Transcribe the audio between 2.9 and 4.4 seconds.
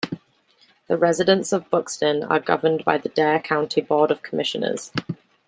the Dare County Board of